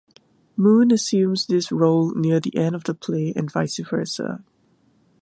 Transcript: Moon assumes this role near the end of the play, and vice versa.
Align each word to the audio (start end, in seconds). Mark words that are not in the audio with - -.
Moon 0.57 0.91
assumes 0.91 1.45
this 1.45 1.71
role 1.71 2.11
near 2.15 2.39
the 2.39 2.57
end 2.57 2.73
of 2.73 2.85
the 2.85 2.93
play, 2.95 3.31
and 3.35 3.51
vice 3.51 3.77
versa. 3.77 4.43